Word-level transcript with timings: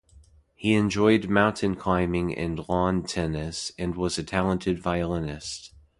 He 0.55 0.73
enjoyed 0.73 1.29
mountain 1.29 1.75
climbing 1.75 2.33
and 2.33 2.67
lawn 2.67 3.03
tennis, 3.03 3.71
and 3.77 3.93
was 3.95 4.17
a 4.17 4.23
talented 4.23 4.79
violinist. 4.79 5.75